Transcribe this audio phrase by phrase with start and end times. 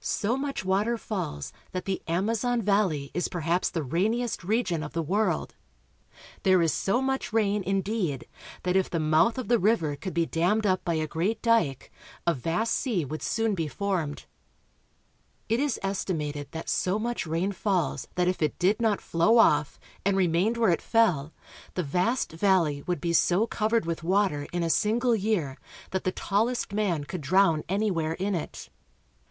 [0.00, 5.02] So much water falls that the Amazon valley is perhaps the rainiest region of the
[5.02, 5.54] world.
[6.44, 8.26] There is so much rain, indeed,
[8.62, 11.92] that if the mouth of the river could be dammed up by a great dike
[12.26, 14.24] a vast sea would soon be formed.
[15.46, 19.78] It is estimated that so much rain falls that if it did not flow off,
[20.06, 21.34] and remained where it fell,
[21.74, 25.58] the vast valley would be so covered with water in a single year
[25.90, 26.98] that the tallest 302 BRAZIL.
[27.00, 28.70] man could drown anywhere in it.